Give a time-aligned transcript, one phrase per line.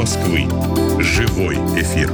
[0.00, 0.48] Москвы».
[0.98, 2.10] Живой эфир.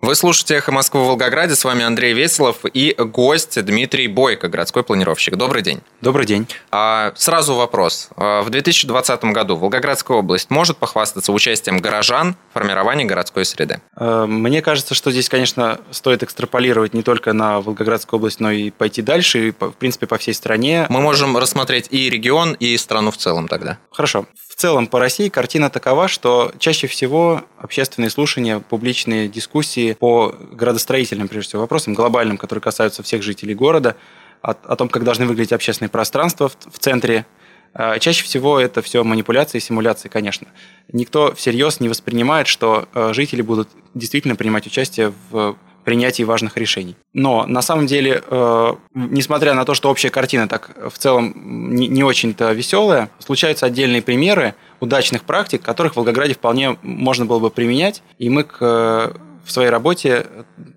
[0.00, 1.54] Вы слушаете «Эхо Москвы» в Волгограде.
[1.54, 5.36] С вами Андрей Веселов и гость Дмитрий Бойко, городской планировщик.
[5.36, 5.80] Добрый день.
[6.00, 6.48] Добрый день.
[6.70, 8.08] А, сразу вопрос.
[8.16, 13.80] А, в 2020 году Волгоградская область может похвастаться участием горожан в формировании городской среды?
[13.96, 18.70] Э, мне кажется, что здесь, конечно, стоит экстраполировать не только на Волгоградскую область, но и
[18.70, 20.86] пойти дальше, и, в принципе, по всей стране.
[20.88, 23.78] Мы можем рассмотреть и регион, и страну в целом тогда.
[23.90, 24.26] Хорошо.
[24.62, 31.48] Целом по России картина такова, что чаще всего общественные слушания, публичные дискуссии по градостроительным, прежде
[31.48, 33.96] всего, вопросам, глобальным, которые касаются всех жителей города,
[34.40, 37.26] о, о том, как должны выглядеть общественные пространства в, в центре
[37.74, 40.46] э, Чаще всего это все манипуляции и симуляции, конечно.
[40.92, 46.96] Никто всерьез не воспринимает, что э, жители будут действительно принимать участие в принятии важных решений.
[47.12, 51.32] Но на самом деле, э, несмотря на то, что общая картина так в целом
[51.74, 57.38] не, не очень-то веселая, случаются отдельные примеры удачных практик, которых в Волгограде вполне можно было
[57.38, 60.26] бы применять, и мы к в своей работе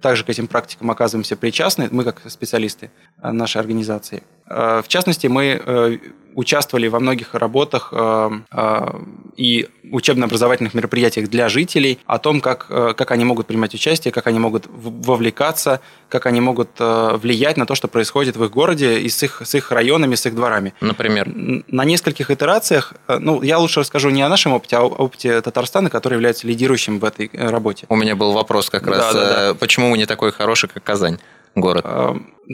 [0.02, 4.24] также к этим практикам оказываемся причастны, мы как специалисты нашей организации.
[4.48, 5.98] Э, в частности, мы э,
[6.36, 8.30] участвовали во многих работах э,
[9.38, 14.40] и учебно-образовательных мероприятиях для жителей о том, как, как они могут принимать участие, как они
[14.40, 15.80] могут вовлекаться,
[16.10, 19.56] как они могут влиять на то, что происходит в их городе и с их, с
[19.56, 20.74] их районами, с их дворами.
[20.82, 21.28] Например?
[21.68, 25.90] На нескольких итерациях, ну, я лучше расскажу не о нашем опыте, а о опыте Татарстана,
[25.90, 27.86] который является лидирующим в этой работе.
[27.88, 29.54] У меня был вопрос как раз, да, да, да.
[29.54, 31.20] почему мы не такой хороший, как Казань?
[31.56, 31.86] Город?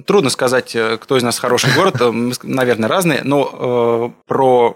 [0.06, 2.12] Трудно сказать, э, кто из нас хороший город, э,
[2.44, 4.76] наверное, разные, но э, про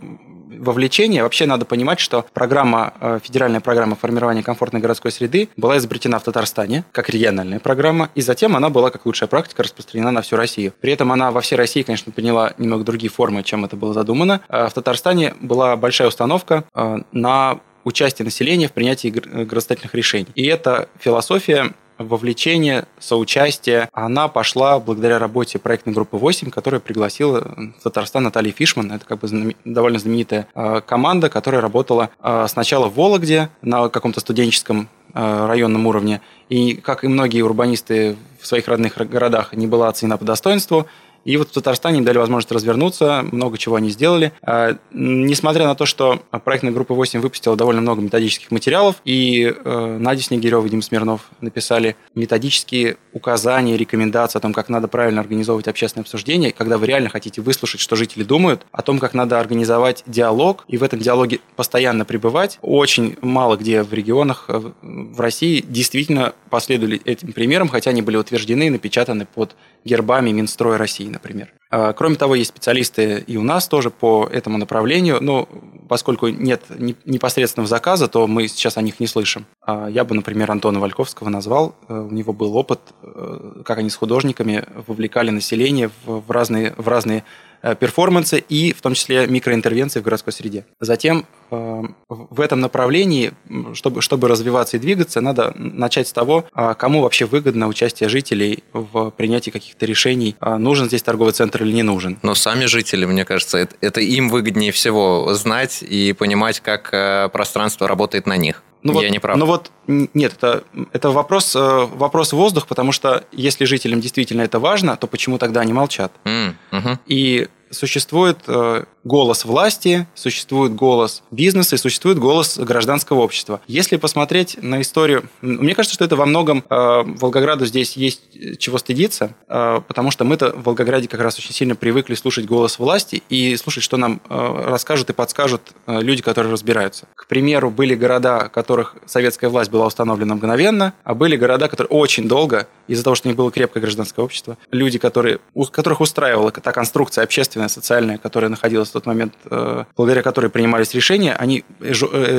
[0.58, 6.24] вовлечение, вообще надо понимать, что программа, федеральная программа формирования комфортной городской среды была изобретена в
[6.24, 10.72] Татарстане как региональная программа, и затем она была как лучшая практика распространена на всю Россию.
[10.80, 14.42] При этом она во всей России, конечно, приняла немного другие формы, чем это было задумано.
[14.48, 16.64] В Татарстане была большая установка
[17.12, 20.30] на участие населения в принятии градостроительных решений.
[20.36, 27.42] И эта философия вовлечение, соучастие, она пошла благодаря работе проектной группы 8, которая пригласила
[27.80, 28.92] в Татарстан Натальи Фишман.
[28.92, 29.56] Это как бы знамени...
[29.66, 35.88] довольно знаменитая э, команда, которая работала э, сначала в Вологде на каком-то студенческом э, районном
[35.88, 36.22] уровне.
[36.50, 40.88] И, как и многие урбанисты в своих родных городах, не была оценена по достоинству.
[41.26, 44.32] И вот в Татарстане им дали возможность развернуться, много чего они сделали.
[44.42, 49.98] А, несмотря на то, что проектная группа 8 выпустила довольно много методических материалов, и э,
[50.00, 55.68] Надя Снегирева и Дим Смирнов написали методические указания, рекомендации о том, как надо правильно организовывать
[55.68, 60.04] общественное обсуждение, когда вы реально хотите выслушать, что жители думают, о том, как надо организовать
[60.06, 62.60] диалог, и в этом диалоге постоянно пребывать.
[62.62, 68.18] Очень мало где в регионах э, в России действительно последовали этим примерам, хотя они были
[68.18, 69.56] утверждены и напечатаны под
[69.86, 71.54] гербами Минстроя России, например.
[71.72, 75.50] А, кроме того, есть специалисты и у нас тоже по этому направлению, но
[75.90, 76.64] поскольку нет
[77.06, 79.46] непосредственного заказа, то мы сейчас о них не слышим.
[79.62, 81.76] А, я бы, например, Антона Вальковского назвал.
[81.88, 86.88] Э, у него был опыт, э, как они с художниками вовлекали население в разные, в
[86.88, 87.24] разные
[87.62, 90.66] Э, перформансы и в том числе микроинтервенции в городской среде.
[90.80, 93.34] Затем э, в этом направлении,
[93.74, 98.64] чтобы, чтобы развиваться и двигаться, надо начать с того, а кому вообще выгодно участие жителей
[98.74, 102.18] в принятии каких-то решений, а нужен здесь торговый центр или не нужен.
[102.22, 107.30] Но сами жители, мне кажется, это, это им выгоднее всего знать и понимать, как э,
[107.30, 108.64] пространство работает на них.
[108.86, 109.38] Ну Я вот, не прав.
[109.38, 110.64] Ну вот нет, это,
[110.94, 115.74] это вопрос, вопрос воздух, потому что если жителям действительно это важно, то почему тогда они
[115.74, 116.12] молчат?
[116.24, 117.00] Mm, угу.
[117.08, 123.62] И существует э, голос власти, существует голос бизнеса и существует голос гражданского общества.
[123.68, 128.22] Если посмотреть на историю, мне кажется, что это во многом э, Волгограду здесь есть
[128.60, 132.80] чего стыдиться, э, потому что мы-то в Волгограде как раз очень сильно привыкли слушать голос
[132.80, 137.08] власти и слушать, что нам расскажут и подскажут люди, которые разбираются.
[137.16, 141.90] К примеру, были города, в которых советская власть была установлена мгновенно, а были города, которые
[141.90, 146.52] очень долго, из-за того, что не было крепкое гражданское общество, люди, которые, у которых устраивала
[146.52, 151.34] та конструкция общественная, общественная, социальная, которая находилась в тот момент, э, благодаря которой принимались решения,
[151.34, 151.92] они э,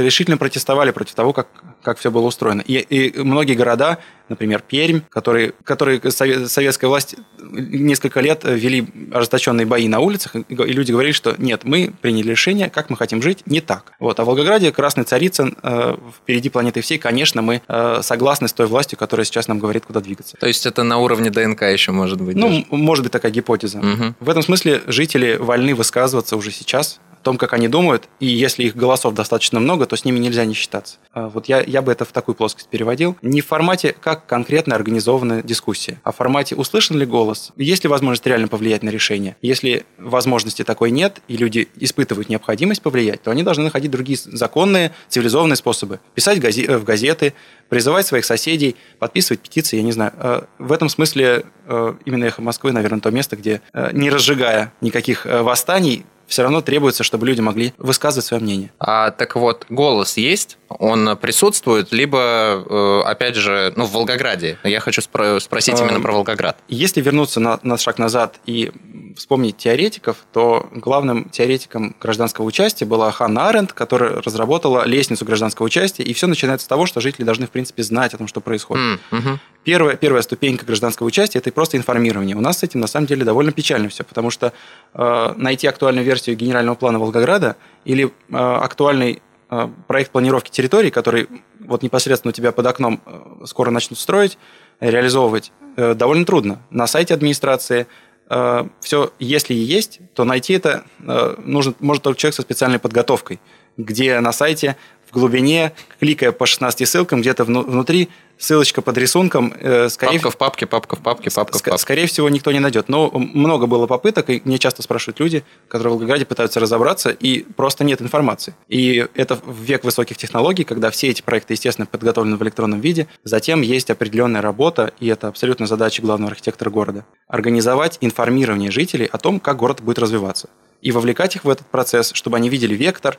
[0.05, 1.49] решительно протестовали против того, как,
[1.87, 2.63] как все было устроено.
[2.67, 3.99] И, и многие города,
[4.29, 10.91] например, Пермь, которые, которые советская власть несколько лет вели ожесточенные бои на улицах, и люди
[10.91, 13.93] говорили, что нет, мы приняли решение, как мы хотим жить, не так.
[14.01, 14.19] Вот.
[14.19, 17.63] А в Волгограде Красный Царицын э, впереди планеты всей, конечно, мы
[18.03, 20.37] согласны с той властью, которая сейчас нам говорит, куда двигаться.
[20.37, 22.37] То есть это на уровне ДНК еще может быть?
[22.37, 22.67] Ну, даже.
[22.71, 23.79] может быть такая гипотеза.
[23.79, 24.15] Угу.
[24.19, 28.77] В этом смысле жители вольны высказываться уже сейчас том, как они думают, и если их
[28.77, 30.99] голосов достаточно много, то с ними нельзя не считаться.
[31.13, 33.17] А, вот я, я бы это в такую плоскость переводил.
[33.21, 37.89] Не в формате, как конкретно организована дискуссия, а в формате, услышан ли голос, есть ли
[37.89, 39.37] возможность реально повлиять на решение.
[39.43, 44.93] Если возможности такой нет, и люди испытывают необходимость повлиять, то они должны находить другие законные,
[45.09, 45.99] цивилизованные способы.
[46.15, 47.35] Писать в газеты,
[47.69, 50.13] призывать своих соседей, подписывать петиции, я не знаю.
[50.17, 53.63] А, в этом смысле а, именно «Эхо Москвы», наверное, то место, где,
[53.93, 58.73] не разжигая никаких восстаний, все равно требуется, чтобы люди могли высказывать свое мнение.
[58.79, 64.59] А, так вот, голос есть, он присутствует, либо, э, опять же, ну, в Волгограде.
[64.65, 66.59] Я хочу спро- спросить именно про Волгоград.
[66.69, 68.73] Если вернуться на, на шаг назад и
[69.17, 76.03] вспомнить теоретиков, то главным теоретиком гражданского участия была Ханна Аренд, которая разработала лестницу гражданского участия,
[76.03, 79.01] и все начинается с того, что жители должны, в принципе, знать о том, что происходит.
[79.11, 79.39] Mm-hmm.
[79.65, 82.37] Первая, первая ступенька гражданского участия– это просто информирование.
[82.37, 84.53] У нас с этим, на самом деле, довольно печально все, потому что
[84.95, 91.29] э, найти актуальную версию генерального плана Волгограда или э, актуальный э, проект планировки территорий, который
[91.61, 94.39] вот непосредственно у тебя под окном э, скоро начнут строить,
[94.81, 96.61] реализовывать, э, довольно трудно.
[96.71, 97.87] На сайте администрации–
[98.29, 102.79] э, все, если и есть, то найти это э, нужен, может только человек со специальной
[102.79, 103.41] подготовкой,
[103.77, 104.77] где на сайте
[105.09, 108.09] в глубине, кликая по 16 ссылкам, где-то внутри
[108.39, 109.53] ссылочка под рисунком.
[109.59, 110.15] Э, скорее...
[110.15, 111.79] Папка в папке, папка в папке, папка в папке.
[111.79, 112.89] Скорее всего, никто не найдет.
[112.89, 117.45] Но много было попыток, и мне часто спрашивают люди, которые в Волгограде пытаются разобраться, и
[117.57, 118.55] просто нет информации.
[118.69, 123.07] И это век высоких технологий, когда все эти проекты, естественно, подготовлены в электронном виде.
[123.25, 127.05] Затем есть определенная работа, и это абсолютно задача главного архитектора города.
[127.29, 130.51] Организовать информирование жителей о том, как город будет развиваться.
[130.83, 133.19] И вовлекать их в этот процесс, чтобы они видели вектор,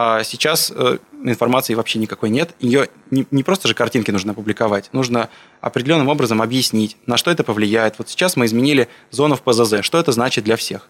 [0.00, 2.54] а сейчас э, информации вообще никакой нет.
[2.60, 5.28] Ее не, не просто же картинки нужно опубликовать, нужно
[5.60, 7.96] определенным образом объяснить, на что это повлияет.
[7.98, 9.82] Вот сейчас мы изменили зону в ПЗЗ.
[9.82, 10.88] Что это значит для всех?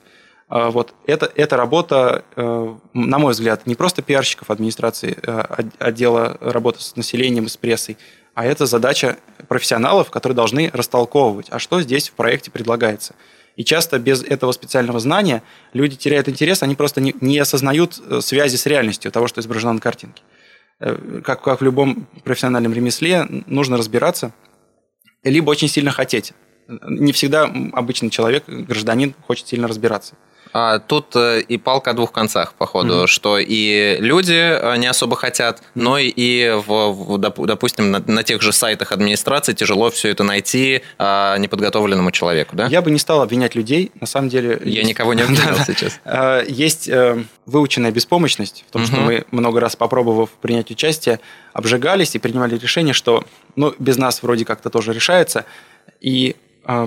[0.50, 6.36] А вот это, эта работа, э, на мой взгляд, не просто пиарщиков администрации, э, отдела
[6.42, 7.96] работы с населением и с прессой,
[8.34, 9.16] а это задача
[9.48, 13.14] профессионалов, которые должны растолковывать, а что здесь в проекте предлагается.
[13.58, 18.20] И часто без этого специального знания люди теряют интерес, они просто не, не осознают э,
[18.20, 20.22] связи с реальностью того, что изображено на картинке.
[20.78, 24.32] Э, как, как в любом профессиональном ремесле, нужно разбираться,
[25.24, 26.34] либо очень сильно хотеть.
[26.68, 30.14] Не всегда обычный человек, гражданин, хочет сильно разбираться.
[30.52, 33.06] А тут э, и палка о двух концах, походу, mm-hmm.
[33.06, 38.40] что и люди э, не особо хотят, но и, в, в, допустим, на, на тех
[38.42, 42.66] же сайтах администрации тяжело все это найти а, неподготовленному человеку, да?
[42.66, 44.60] Я бы не стал обвинять людей, на самом деле...
[44.64, 44.88] Я есть...
[44.88, 46.00] никого не обвинял сейчас.
[46.04, 51.20] А, есть э, выученная беспомощность в том, что мы много раз попробовав принять участие,
[51.52, 53.24] обжигались и принимали решение, что
[53.56, 55.44] ну, без нас вроде как-то тоже решается,
[56.00, 56.36] и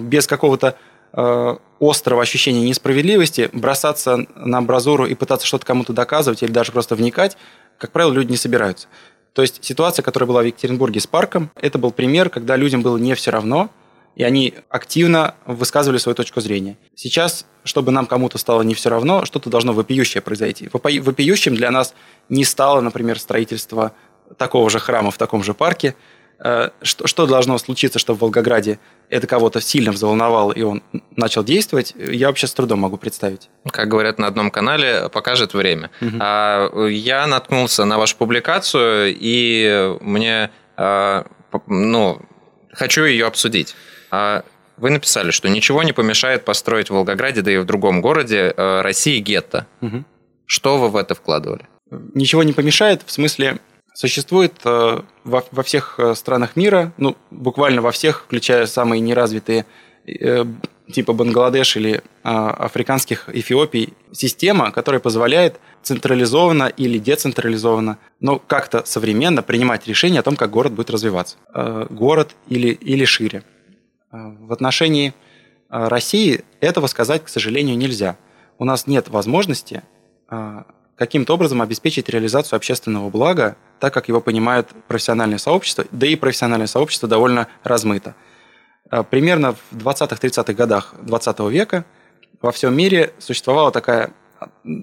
[0.02, 6.52] без какого-то Э, острого ощущения несправедливости, бросаться на амбразуру и пытаться что-то кому-то доказывать или
[6.52, 7.38] даже просто вникать,
[7.78, 8.88] как правило, люди не собираются.
[9.34, 12.98] То есть ситуация, которая была в Екатеринбурге с парком, это был пример, когда людям было
[12.98, 13.70] не все равно,
[14.16, 16.78] и они активно высказывали свою точку зрения.
[16.96, 20.70] Сейчас, чтобы нам кому-то стало не все равно, что-то должно вопиющее произойти.
[20.72, 21.94] Вопиющим для нас
[22.28, 23.94] не стало, например, строительство
[24.38, 25.96] такого же храма в таком же парке, Э,
[26.82, 28.80] что, что должно случиться, чтобы в Волгограде
[29.10, 30.82] это кого-то сильно взволновало, и он
[31.16, 33.50] начал действовать, я вообще с трудом могу представить.
[33.70, 35.92] Как говорят на одном канале, покажет время.
[36.02, 36.18] Угу.
[36.20, 41.28] А, я наткнулся на вашу публикацию, и мне, а,
[41.68, 42.22] ну,
[42.72, 43.76] хочу ее обсудить.
[44.10, 44.44] А,
[44.78, 48.82] вы написали, что ничего не помешает построить в Волгограде, да и в другом городе э,
[48.82, 49.68] России гетто.
[49.82, 50.06] Угу.
[50.48, 51.68] Что вы в это вкладывали?
[52.16, 53.60] Ничего не помешает, в смысле,
[53.94, 59.66] Существует э, во, всех э, странах мира, ну, буквально во всех, включая самые неразвитые,
[60.08, 60.46] э,
[60.92, 69.88] типа Бангладеш или африканских Эфиопий, система, которая позволяет централизованно или децентрализованно, но как-то современно принимать
[69.88, 71.38] решение о том, как город будет развиваться.
[71.90, 73.44] Город или, или шире.
[74.12, 75.14] В отношении
[75.70, 78.18] России этого сказать, к сожалению, нельзя.
[78.58, 79.84] У нас нет возможности
[81.02, 86.68] каким-то образом обеспечить реализацию общественного блага, так как его понимает профессиональное сообщество, да и профессиональное
[86.68, 88.14] сообщество довольно размыто.
[88.92, 91.86] А, примерно в 20-30-х годах 20 века
[92.40, 94.12] во всем мире существовала такая,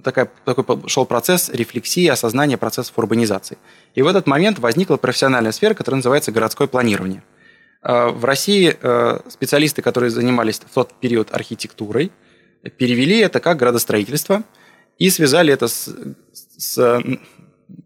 [0.03, 3.57] такая, такой шел процесс рефлексии, осознания процессов урбанизации.
[3.95, 7.23] И в этот момент возникла профессиональная сфера, которая называется городское планирование.
[7.81, 12.11] А, в России а, специалисты, которые занимались в тот период архитектурой,
[12.77, 14.43] перевели это как градостроительство–
[14.99, 15.89] и связали это с,
[16.57, 17.03] с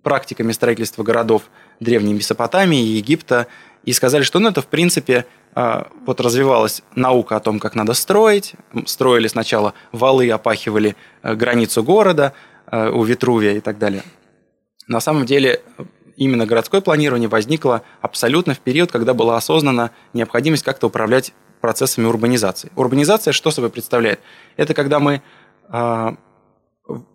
[0.02, 1.42] практиками строительства городов
[1.80, 3.46] Древней Месопотамии, Египта,
[3.84, 7.94] и сказали, что ну, это, в принципе, а, вот развивалась наука о том, как надо
[7.94, 8.54] строить.
[8.86, 12.32] Строили сначала валы, опахивали э, границу города,
[12.70, 14.02] у Витрувия и так далее.
[14.86, 15.60] На самом деле
[16.16, 22.70] именно городское планирование возникло абсолютно в период, когда была осознана необходимость как-то управлять процессами урбанизации.
[22.74, 24.20] Урбанизация что собой представляет?
[24.56, 25.22] Это когда мы
[25.68, 26.10] э,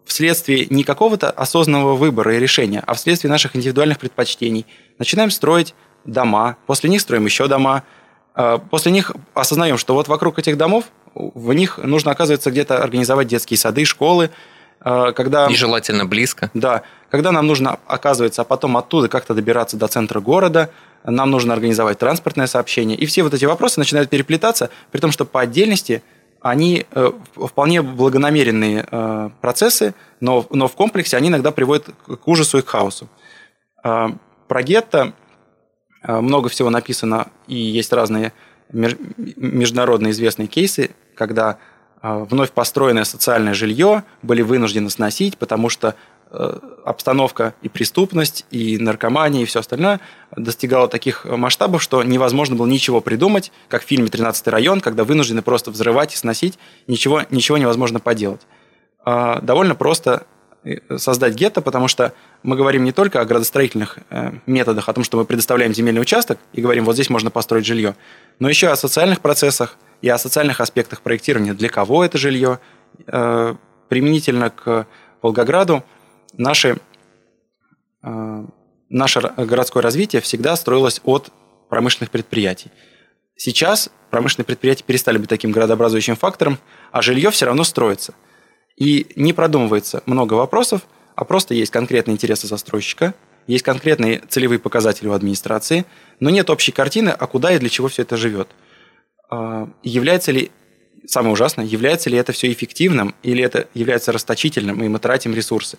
[0.06, 4.66] вследствие не какого-то осознанного выбора и решения, а вследствие наших индивидуальных предпочтений
[5.00, 7.84] начинаем строить дома, после них строим еще дома,
[8.36, 13.28] э, после них осознаем, что вот вокруг этих домов в них нужно, оказывается, где-то организовать
[13.28, 14.30] детские сады, школы,
[14.84, 15.48] э, когда...
[15.48, 16.52] И желательно близко.
[16.54, 20.70] Да, когда нам нужно, оказывается, а потом оттуда как-то добираться до центра города–
[21.04, 22.98] нам нужно организовать транспортное сообщение.
[22.98, 26.04] И все вот эти вопросы начинают переплетаться, при том, что по отдельности
[26.42, 32.60] они э, вполне благонамеренные э, процессы, но, но в комплексе они иногда приводят к ужасу
[32.60, 33.08] и к хаосу.
[33.84, 34.10] Э,
[34.48, 35.14] про гетто
[36.04, 38.32] много всего написано, и есть разные
[38.72, 41.58] международные известные кейсы, когда
[42.02, 49.44] вновь построенное социальное жилье были вынуждены сносить, потому что Э, обстановка и преступность, и наркомания,
[49.44, 50.00] и все остальное
[50.36, 55.42] достигала таких масштабов, что невозможно было ничего придумать, как в фильме «13 район», когда вынуждены
[55.42, 58.42] просто взрывать и сносить, ничего, ничего невозможно поделать.
[59.06, 60.26] А, довольно просто
[60.64, 65.06] э, создать гетто, потому что мы говорим не только о градостроительных э, методах, о том,
[65.06, 67.96] что мы предоставляем земельный участок и говорим, вот здесь можно построить жилье,
[68.40, 72.60] но еще о социальных процессах и о социальных аспектах проектирования, для кого это жилье,
[73.06, 74.88] применительно к
[75.22, 75.84] Волгограду–
[76.34, 76.78] наши,
[78.04, 78.46] э,
[78.90, 81.32] наше городское развитие всегда строилось от
[81.70, 82.72] промышленных предприятий.
[83.36, 86.58] Сейчас промышленные предприятия перестали быть таким городообразующим фактором,
[86.92, 88.16] а жилье все равно строится.
[88.76, 90.82] И не продумывается много вопросов,
[91.16, 93.14] а просто есть конкретные интересы застройщика,
[93.48, 95.86] есть конкретные целевые показатели у администрации,
[96.20, 98.50] но нет общей картины, а куда и для чего все это живет.
[99.30, 100.52] А, является ли,
[101.06, 105.78] самое ужасное, является ли это все эффективным или это является расточительным, и мы тратим ресурсы.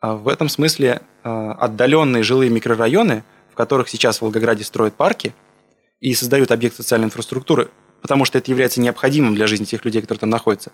[0.00, 5.34] А в этом смысле а, отдаленные жилые микрорайоны, в которых сейчас в Волгограде строят парки
[6.00, 7.70] и создают объект социальной инфраструктуры,
[8.02, 10.72] потому что это является необходимым для жизни тех людей, которые там находятся,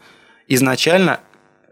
[0.48, 1.20] изначально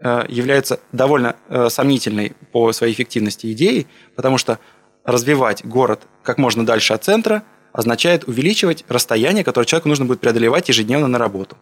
[0.01, 1.35] а, является довольно
[1.69, 4.59] сомнительной по своей эффективности идеей, потому что
[5.03, 10.69] развивать город как можно дальше от центра означает увеличивать расстояние, которое человеку нужно будет преодолевать
[10.69, 11.57] ежедневно на работу.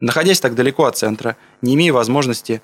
[0.00, 2.62] Находясь так далеко от центра, не имея возможности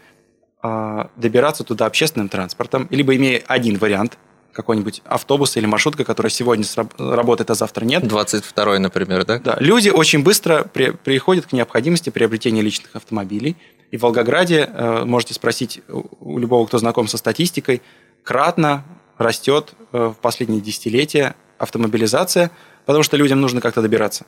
[1.16, 4.16] добираться туда общественным транспортом, либо имея один вариант,
[4.54, 6.64] какой-нибудь автобус или маршрутка, которая сегодня
[6.96, 8.06] работает, а завтра нет.
[8.06, 9.38] 22 например, да?
[9.40, 9.56] Да.
[9.60, 13.56] Люди очень быстро при, приходят к необходимости приобретения личных автомобилей.
[13.90, 17.82] И в Волгограде, э, можете спросить у любого, кто знаком со статистикой,
[18.22, 18.84] кратно
[19.18, 22.50] растет э, в последние десятилетия автомобилизация,
[22.86, 24.24] потому что людям нужно как-то добираться.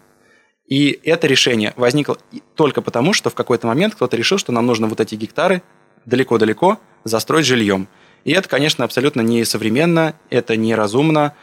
[0.66, 2.19] И это решение возникло
[2.57, 5.62] только потому, что в какой-то момент кто-то решил, что нам нужно вот эти гектары
[6.06, 7.88] далеко-далеко застроить жильем.
[8.25, 11.34] И это, конечно, абсолютно не современно, это неразумно,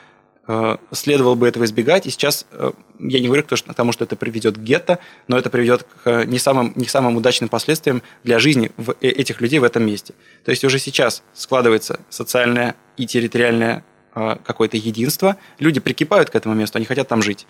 [0.47, 2.05] э, следовало бы этого избегать.
[2.05, 5.49] И сейчас э, я не говорю к тому, что это приведет к гетто, но это
[5.49, 9.85] приведет к не самым, не самым удачным последствиям для жизни э, этих людей в этом
[9.85, 10.13] месте.
[10.43, 15.37] То есть уже сейчас складывается социальное и территориальное какое-то единство.
[15.57, 17.47] Люди прикипают к этому месту, они хотят там жить.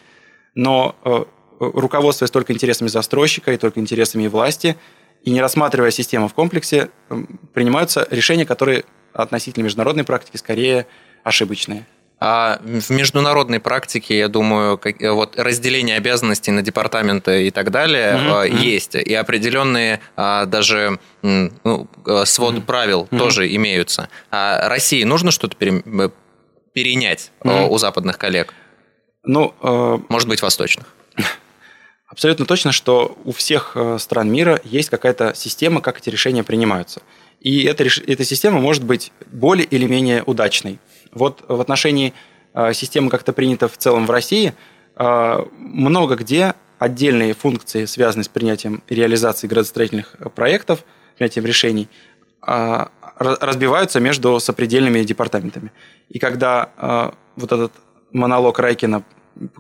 [0.56, 0.96] Но
[1.60, 4.78] руководствуясь только интересами застройщика и только интересами власти,
[5.24, 6.90] и не рассматривая систему в комплексе,
[7.54, 10.86] принимаются решения, которые относительно международной практики скорее
[11.24, 11.86] ошибочные.
[12.26, 17.70] А в международной практике, я думаю, как, э, вот разделение обязанностей на департаменты и так
[17.70, 18.96] далее угу, есть.
[18.96, 22.62] И определенные а, даже ну, э, свод угу.
[22.62, 23.18] правил угу.
[23.18, 24.08] тоже имеются.
[24.32, 27.74] А России нужно что-то перенять угу.
[27.74, 28.54] у западных коллег?
[29.26, 29.98] Ну, э...
[30.08, 30.86] Может быть, восточных?
[32.14, 37.02] Абсолютно точно, что у всех э, стран мира есть какая-то система, как эти решения принимаются.
[37.42, 40.80] И эта, эта система может быть более или менее удачной.
[41.12, 42.14] Вот в отношении
[42.54, 44.54] э, системы как-то принято в целом в России,
[44.96, 50.86] э, много где отдельные функции, связанные с принятием и реализацией градостроительных проектов,
[51.18, 51.88] принятием решений,
[52.42, 55.72] разбиваются между сопредельными департаментами.
[56.10, 57.72] И когда вот этот
[58.12, 59.04] монолог Райкина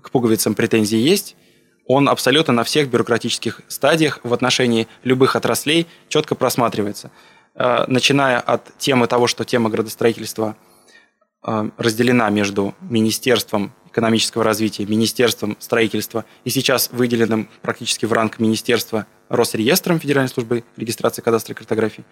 [0.01, 1.37] к пуговицам претензий есть,
[1.85, 7.11] он абсолютно на всех бюрократических стадиях в отношении любых отраслей четко просматривается.
[7.55, 10.55] Э, начиная от темы того, что тема градостроительства
[11.45, 19.05] э, разделена между Министерством экономического развития, Министерством строительства и сейчас выделенным практически в ранг Министерства
[19.29, 22.03] Росреестром Федеральной службы регистрации кадастра и картографии.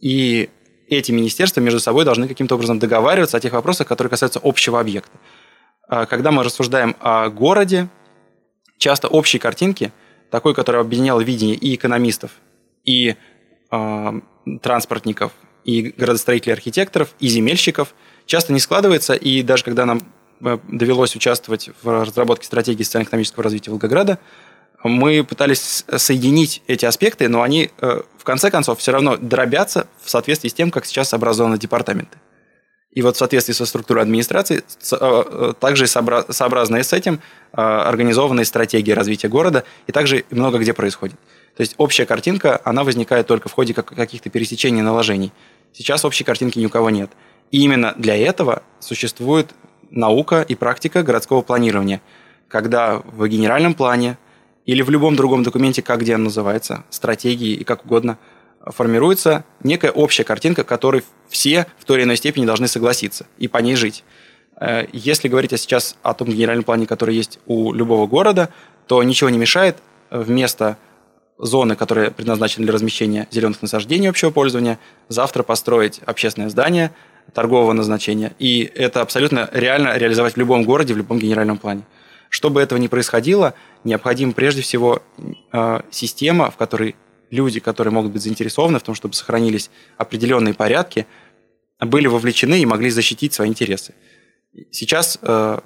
[0.00, 0.50] И
[0.88, 5.16] эти министерства между собой должны каким-то образом договариваться о тех вопросах, которые касаются общего объекта.
[5.88, 7.88] Э, когда мы рассуждаем о городе,
[8.82, 9.92] часто общей картинки,
[10.28, 12.32] такой, которая объединяла видение и экономистов,
[12.84, 13.14] и
[13.70, 14.20] э,
[14.60, 15.30] транспортников,
[15.64, 17.94] и градостроителей, архитекторов, и земельщиков
[18.26, 20.02] часто не складывается, и даже когда нам
[20.40, 24.18] э, довелось участвовать в разработке стратегии социально-экономического развития Волгограда,
[24.82, 30.10] мы пытались соединить эти аспекты, но они э, в конце концов все равно дробятся в
[30.10, 32.18] соответствии с тем, как сейчас образованы департаменты.
[32.92, 37.20] И вот в соответствии со структурой администрации, э, также сообразно с этим
[37.52, 41.16] организованные стратегии развития города, и также много где происходит.
[41.56, 45.32] То есть общая картинка, она возникает только в ходе каких-то пересечений и наложений.
[45.72, 47.10] Сейчас общей картинки ни у кого нет.
[47.50, 49.50] И именно для этого существует
[49.90, 52.00] наука и практика городского планирования,
[52.48, 54.16] когда в генеральном плане
[54.64, 58.18] или в любом другом документе, как где он называется, стратегии и как угодно,
[58.66, 63.58] формируется некая общая картинка, которой все в той или иной степени должны согласиться и по
[63.58, 64.04] ней жить.
[64.60, 68.50] Э, если говорить сейчас о том генеральном плане, который есть у любого города,
[68.86, 69.76] то ничего не мешает
[70.10, 70.76] вместо
[71.38, 74.78] зоны, которые предназначены для размещения зеленых насаждений общего пользования,
[75.08, 76.92] завтра построить общественное здание
[77.34, 78.32] торгового назначения.
[78.38, 81.82] И это абсолютно реально реализовать в любом городе, в любом генеральном плане.
[82.28, 83.54] Чтобы этого не происходило,
[83.84, 85.02] необходима прежде всего
[85.52, 86.96] э, система, в которой
[87.32, 91.06] люди, которые могут быть заинтересованы в том, чтобы сохранились определенные порядки,
[91.80, 93.94] были вовлечены и могли защитить свои интересы.
[94.70, 95.58] Сейчас э,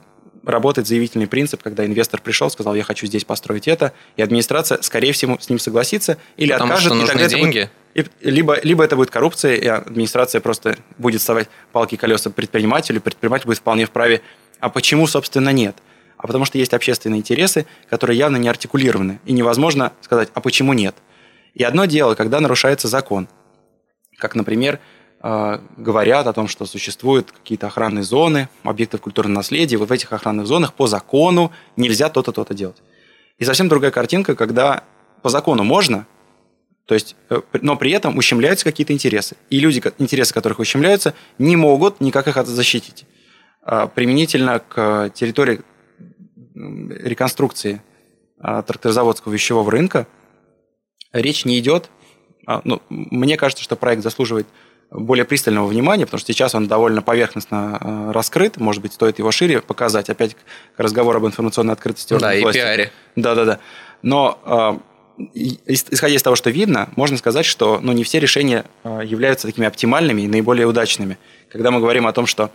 [0.44, 5.12] работает заявительный принцип, когда инвестор пришел, сказал, я хочу здесь построить это, и администрация, скорее
[5.12, 6.92] всего, с ним согласится или Потому откажет.
[6.92, 7.70] Что нужны и деньги?
[7.94, 12.30] будет, и, либо, либо это будет коррупция, и администрация просто будет вставать палки и колеса
[12.30, 14.22] предпринимателю, предприниматель будет вполне вправе.
[14.60, 15.76] А почему, собственно, нет?
[16.16, 20.72] А потому что есть общественные интересы, которые явно не артикулированы, и невозможно сказать, а почему
[20.72, 20.94] нет?
[21.56, 23.28] И одно дело, когда нарушается закон,
[24.18, 24.78] как, например,
[25.28, 29.76] Э, говорят о том, что существуют какие-то охранные зоны объектов культурного наследия.
[29.76, 32.76] Вот в этих охранных зонах по закону нельзя то-то, то-то делать.
[33.38, 34.84] И совсем другая картинка, когда
[35.22, 36.06] по закону можно,
[36.84, 39.36] то есть, э, но при этом ущемляются какие-то интересы.
[39.50, 43.04] И люди, интересы которых ущемляются, не могут никак их защитить.
[43.62, 45.62] А применительно к территории
[46.54, 47.82] реконструкции
[48.38, 50.06] тракторозаводского вещевого рынка
[51.12, 51.90] речь не идет.
[52.46, 54.46] А, ну, мне кажется, что проект заслуживает
[54.90, 59.32] более пристального внимания, потому что сейчас он довольно поверхностно э, раскрыт, может быть, стоит его
[59.32, 62.58] шире показать, опять к разговору об информационной открытости Да, и власти.
[62.58, 62.92] пиаре.
[63.16, 63.58] Да-да-да.
[64.02, 64.80] Но
[65.18, 69.66] э, исходя из того, что видно, можно сказать, что ну, не все решения являются такими
[69.66, 71.18] оптимальными и наиболее удачными.
[71.50, 72.50] Когда мы говорим о том, что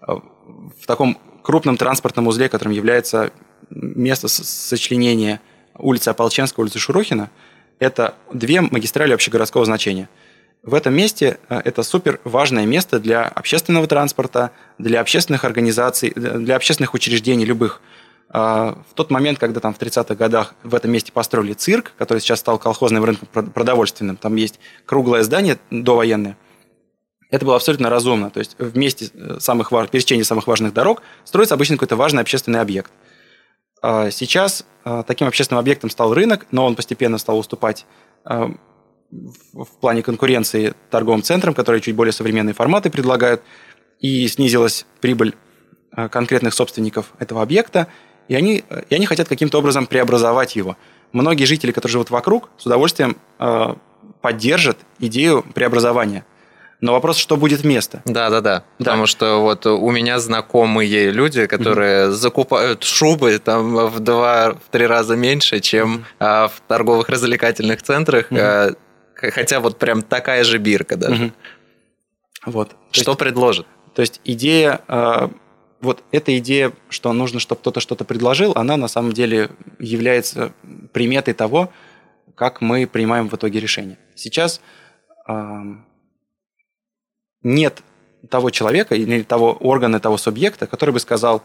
[0.00, 3.30] в таком крупном транспортном узле, которым является
[3.70, 5.40] место сочленения
[5.78, 7.30] улицы Ополченского, улицы Шурухина,
[7.78, 10.08] это две магистрали общегородского значения–
[10.66, 16.56] в этом месте э, это супер важное место для общественного транспорта, для общественных организаций, для
[16.56, 17.80] общественных учреждений любых.
[18.30, 22.18] А, в тот момент, когда там в 30-х годах в этом месте построили цирк, который
[22.18, 26.36] сейчас стал колхозным рынком продовольственным, там есть круглое здание довоенное,
[27.30, 28.30] это было абсолютно разумно.
[28.30, 29.88] То есть в месте э, самых важ...
[29.88, 32.90] пересечения самых важных дорог строится обычно какой-то важный общественный объект.
[33.88, 37.86] А, сейчас э, таким общественным объектом стал рынок, но он постепенно стал уступать
[38.24, 43.42] в плане конкуренции торговым центрам, которые чуть более современные форматы предлагают,
[44.00, 45.36] и снизилась прибыль
[45.92, 47.86] конкретных собственников этого объекта,
[48.26, 50.76] и они, и они хотят каким-то образом преобразовать его.
[51.12, 53.16] Многие жители, которые живут вокруг, с удовольствием
[54.20, 56.26] поддержат идею преобразования.
[56.80, 58.02] Но вопрос, что будет вместо?
[58.04, 58.64] Да, да, да.
[58.78, 62.10] Потому что вот у меня знакомые люди, которые mm-hmm.
[62.10, 66.48] закупают шубы там в два, в три раза меньше, чем mm-hmm.
[66.48, 68.30] в торговых развлекательных центрах.
[68.30, 68.76] Mm-hmm
[69.16, 71.26] Хотя вот прям такая же бирка даже.
[71.26, 71.32] Угу.
[72.46, 72.76] Вот.
[72.90, 73.66] Что есть, предложит?
[73.94, 75.28] То есть идея, э,
[75.80, 80.52] вот эта идея, что нужно, чтобы кто-то что-то предложил, она на самом деле является
[80.92, 81.72] приметой того,
[82.34, 83.98] как мы принимаем в итоге решение.
[84.14, 84.60] Сейчас
[85.26, 85.62] э,
[87.46, 87.82] нет
[88.28, 91.42] того человека или того органа, того субъекта, который бы сказал,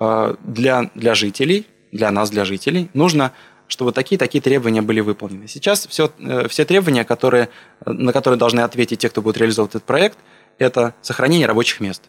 [0.00, 3.32] э, для, для жителей, для нас, для жителей, нужно
[3.66, 5.48] чтобы такие-такие требования были выполнены.
[5.48, 7.48] Сейчас все, э, все требования, которые,
[7.86, 10.18] на которые должны ответить те, кто будет реализовывать этот проект,
[10.58, 12.02] это сохранение рабочих мест.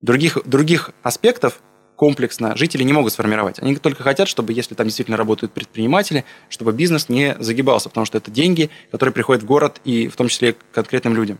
[0.00, 1.60] Других, других аспектов
[1.96, 3.58] комплексно жители не могут сформировать.
[3.58, 8.16] Они только хотят, чтобы, если там действительно работают предприниматели, чтобы бизнес не загибался, потому что
[8.16, 11.38] это деньги, которые приходят в город и в том числе к конкретным людям.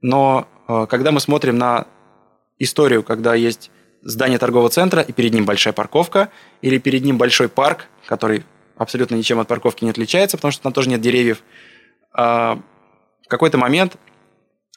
[0.00, 1.86] Но э, когда мы смотрим на
[2.58, 3.70] историю, когда есть
[4.02, 6.30] здание торгового центра, и перед ним большая парковка,
[6.62, 8.44] или перед ним большой парк, который
[8.76, 11.42] абсолютно ничем от парковки не отличается, потому что там тоже нет деревьев.
[12.12, 12.60] А,
[13.24, 13.96] в какой-то момент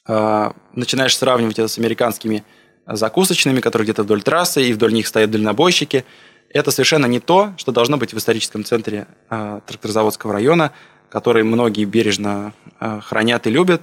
[0.06, 2.44] а, начинаешь сравнивать это с американскими
[2.88, 6.04] закусочными, которые где-то вдоль трассы, и вдоль них стоят дальнобойщики.
[6.50, 10.74] Это совершенно не то, что должно быть в историческом центре а, тракторозаводского района,
[11.10, 13.82] который многие бережно хранят и любят.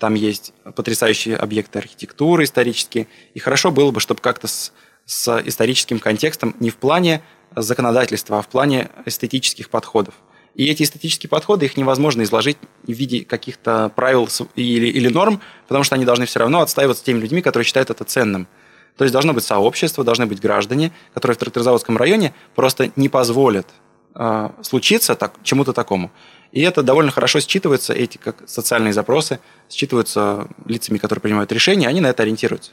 [0.00, 3.06] Там есть потрясающие объекты архитектуры исторические.
[3.34, 4.72] И хорошо было бы, чтобы как-то с,
[5.04, 7.22] с историческим контекстом не в плане
[7.54, 10.14] законодательства, а в плане эстетических подходов.
[10.54, 15.84] И эти эстетические подходы, их невозможно изложить в виде каких-то правил или, или норм, потому
[15.84, 18.48] что они должны все равно отстаиваться теми людьми, которые считают это ценным.
[18.96, 23.68] То есть должно быть сообщество, должны быть граждане, которые в Тракторзаводском районе просто не позволят
[24.14, 26.10] э, случиться так, чему-то такому.
[26.52, 32.00] И это довольно хорошо считывается, эти как социальные запросы, считываются лицами, которые принимают решения, они
[32.00, 32.72] на это ориентируются.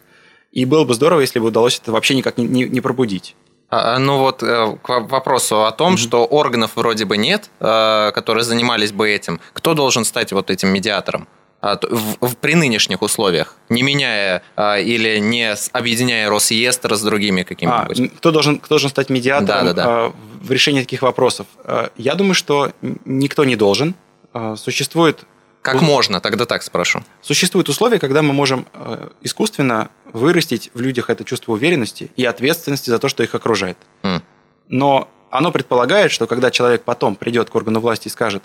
[0.51, 3.35] И было бы здорово, если бы удалось это вообще никак не, не, не пробудить.
[3.69, 5.97] А, а, ну вот э, к вопросу о том, mm-hmm.
[5.97, 9.41] что органов вроде бы нет, э, которые занимались бы этим.
[9.53, 11.27] Кто должен стать вот этим медиатором?
[11.67, 17.43] А, в, в, при нынешних условиях, не меняя а, или не объединяя Росъестр с другими
[17.43, 17.99] какими-нибудь.
[17.99, 19.83] А, кто, должен, кто должен стать медиатором да, да, да.
[19.85, 21.45] А, в решении таких вопросов?
[21.65, 22.71] А, я думаю, что
[23.03, 23.95] никто не должен.
[24.31, 25.25] А, существует
[25.61, 27.03] как можно, тогда так спрошу.
[27.21, 32.89] Существуют условия, когда мы можем э, искусственно вырастить в людях это чувство уверенности и ответственности
[32.89, 33.77] за то, что их окружает.
[34.03, 34.21] Mm.
[34.69, 38.43] Но оно предполагает, что когда человек потом придет к органу власти и скажет,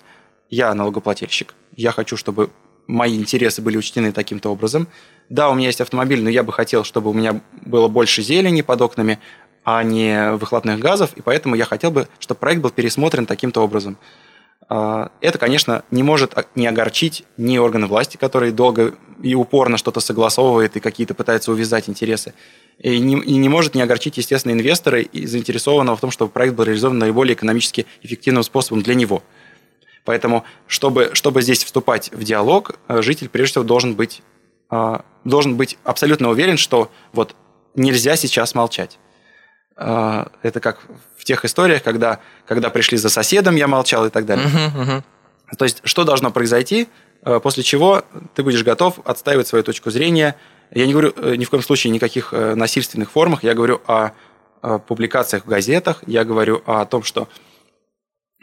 [0.50, 2.50] я налогоплательщик, я хочу, чтобы
[2.86, 4.88] мои интересы были учтены таким-то образом.
[5.28, 8.62] Да, у меня есть автомобиль, но я бы хотел, чтобы у меня было больше зелени
[8.62, 9.18] под окнами,
[9.64, 13.96] а не выхлопных газов, и поэтому я хотел бы, чтобы проект был пересмотрен таким-то образом.
[14.68, 20.00] А, это, конечно, не может не огорчить ни органы власти, которые долго и упорно что-то
[20.00, 22.34] согласовывают и какие-то пытаются увязать интересы,
[22.78, 26.54] и не, и не может не огорчить, естественно, инвестора и заинтересованного в том, чтобы проект
[26.54, 29.22] был реализован наиболее экономически эффективным способом для него.
[30.04, 34.22] Поэтому, чтобы, чтобы здесь вступать в диалог, э, житель, прежде всего, должен быть,
[34.68, 37.36] а, должен быть абсолютно уверен, что вот
[37.74, 38.98] нельзя сейчас молчать.
[39.76, 40.80] А, это как
[41.16, 44.46] в тех историях, когда, когда пришли за соседом, я молчал и так далее.
[44.46, 45.02] Uh-huh, uh-huh.
[45.56, 46.88] То есть, что должно произойти,
[47.24, 48.02] э, после чего
[48.34, 50.34] ты будешь готов отстаивать свою точку зрения.
[50.72, 54.10] Я не говорю э, ни в коем случае никаких насильственных формах, я говорю о
[54.86, 57.28] публикациях в газетах, я говорю о том, что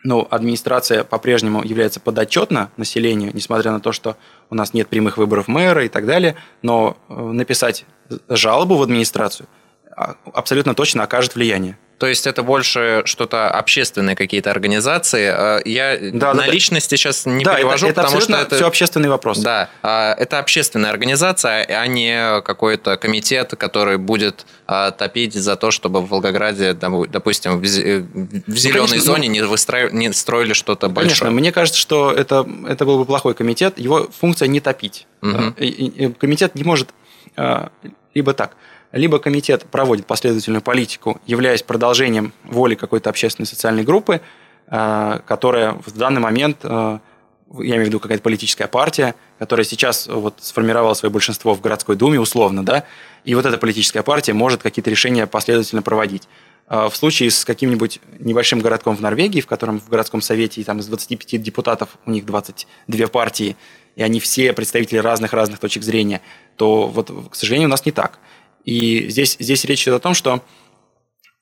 [0.03, 4.17] ну, администрация по-прежнему является подотчетна населению, несмотря на то, что
[4.49, 7.85] у нас нет прямых выборов мэра и так далее, но написать
[8.27, 9.47] жалобу в администрацию
[9.95, 11.77] а, абсолютно точно окажет влияние.
[11.99, 15.27] То есть это больше что-то общественные какие-то организации.
[15.27, 18.55] А, я да, на да, личности сейчас не да, перевожу, это, это потому что это
[18.55, 19.39] все общественный вопрос.
[19.39, 25.71] Да, а, это общественная организация, а не какой-то комитет, который будет а, топить за то,
[25.71, 28.07] чтобы в Волгограде, допустим, в зеленой
[28.45, 31.19] ну, конечно, зоне не, выстроили, не строили что-то большое.
[31.19, 33.77] Конечно, мне кажется, что это, это был бы плохой комитет.
[33.77, 35.05] Его функция не топить.
[35.21, 36.13] Угу.
[36.17, 36.91] Комитет не может
[38.13, 38.55] либо так–
[38.91, 44.21] либо комитет проводит последовательную политику, являясь продолжением воли какой-то общественной социальной группы,
[44.67, 46.99] э, которая в данный момент, э,
[47.59, 51.95] я имею в виду какая-то политическая партия, которая сейчас вот сформировала свое большинство в городской
[51.95, 52.83] думе условно, да,
[53.23, 56.27] и вот эта политическая партия может какие-то решения последовательно проводить.
[56.67, 60.79] Э, в случае с каким-нибудь небольшим городком в Норвегии, в котором в городском совете там
[60.79, 63.55] из 25 депутатов у них 22 партии,
[63.95, 66.21] и они все представители разных-разных точек зрения,
[66.55, 68.19] то вот, к сожалению, у нас не так.
[68.65, 70.43] И здесь, здесь речь идет о том, что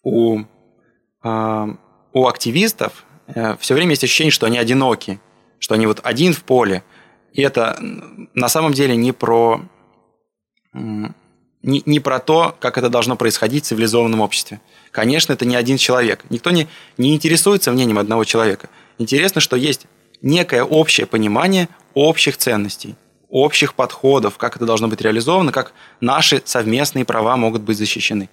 [0.04, 0.42] у,
[1.24, 1.68] э,
[2.14, 5.20] у активистов э, все время есть ощущение, что они одиноки,
[5.60, 6.84] что они вот один в поле.
[7.34, 7.78] И это
[8.34, 9.62] на самом деле не про,
[10.74, 14.62] не, не про то, как это должно происходить в цивилизованном обществе.
[14.92, 16.24] Конечно, это не один человек.
[16.30, 18.70] Никто не, не интересуется мнением одного человека.
[18.98, 19.86] Интересно, что есть
[20.22, 22.96] некое общее понимание общих ценностей–
[23.30, 28.30] общих подходов, как это должно быть реализовано, как наши совместные права могут быть защищены.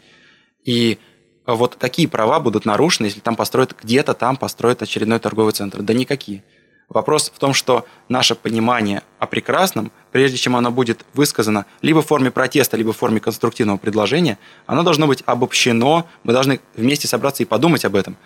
[0.64, 0.98] И
[1.46, 5.82] вот какие права будут нарушены, если там построят, где-то там построят очередной торговый центр?
[5.82, 6.42] Да никакие.
[6.88, 12.06] Вопрос в том, что наше понимание о прекрасном, прежде чем оно будет высказано либо в
[12.06, 17.42] форме протеста, либо в форме конструктивного предложения, оно должно быть обобщено, мы должны вместе собраться
[17.42, 18.16] и подумать об этом.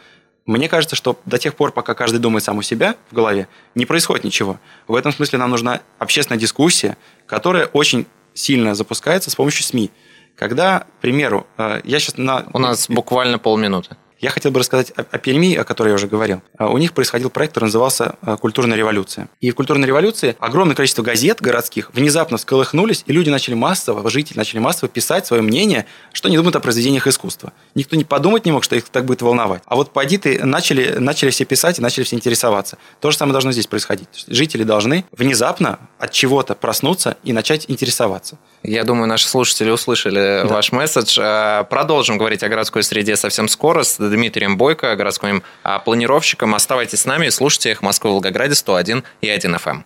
[0.48, 3.84] Мне кажется, что до тех пор, пока каждый думает сам у себя в голове, не
[3.84, 4.58] происходит ничего.
[4.86, 9.90] В этом смысле нам нужна общественная дискуссия, которая очень сильно запускается с помощью СМИ.
[10.36, 12.46] Когда, к примеру, э, я сейчас на...
[12.54, 13.98] У нас буквально полминуты.
[14.20, 16.42] Я хотел бы рассказать о, о Перми, о которой я уже говорил.
[16.56, 19.28] А, у них происходил проект, который назывался а, «Культурная революция».
[19.40, 24.36] И в «Культурной революции» огромное количество газет городских внезапно всколыхнулись, и люди начали массово, жители
[24.36, 27.52] начали массово писать свое мнение, что они думают о произведениях искусства.
[27.76, 29.62] Никто не подумать не мог, что их так будет волновать.
[29.66, 32.76] А вот пойди ты, начали, начали все писать и начали все интересоваться.
[33.00, 34.24] То же самое должно здесь происходить.
[34.26, 38.38] Жители должны внезапно от чего-то проснуться и начать интересоваться.
[38.62, 40.46] Я думаю, наши слушатели услышали да.
[40.46, 41.18] ваш месседж.
[41.20, 46.54] А, продолжим говорить о городской среде совсем скоро с Дмитрием Бойко, городским а, планировщиком.
[46.54, 49.82] Оставайтесь с нами и слушайте их Москвы Волгограде 101 и 1 FM.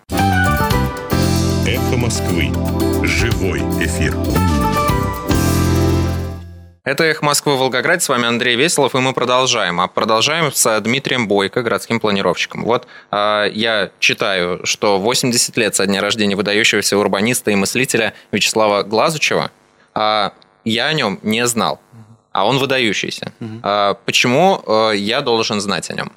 [1.67, 2.51] «Эхо Москвы».
[3.05, 4.17] Живой эфир.
[6.85, 8.03] Это «Эхо Москвы» Волгоград.
[8.03, 9.81] С вами Андрей Веселов, и мы продолжаем.
[9.81, 12.65] А продолжаем с Дмитрием Бойко, городским планировщиком.
[12.65, 18.83] Вот э, я читаю, что 80 лет со дня рождения выдающегося урбаниста и мыслителя Вячеслава
[18.83, 19.53] Глазучева.
[19.95, 20.31] Э,
[20.65, 21.79] я о нем не знал,
[22.33, 23.33] а он выдающийся.
[23.39, 23.61] Угу.
[23.63, 26.11] Э, почему э, я должен знать о нем?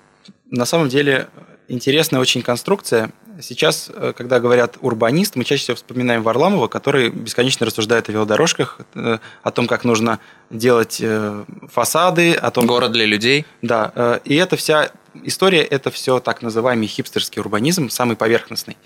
[0.49, 1.27] На самом деле
[1.67, 3.11] интересная очень конструкция.
[3.41, 8.79] Сейчас, э, когда говорят урбанист, мы чаще всего вспоминаем Варламова, который бесконечно рассуждает о велодорожках,
[8.93, 10.19] э, о том, как нужно
[10.49, 12.65] делать э, фасады, о том...
[12.65, 13.45] Город для людей.
[13.61, 14.91] Да, и эта вся
[15.23, 18.77] история, это все так называемый хипстерский урбанизм, самый поверхностный.